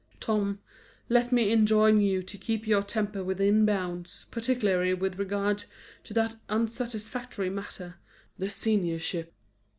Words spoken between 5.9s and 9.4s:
to that unsatisfactory matter, the seniorship.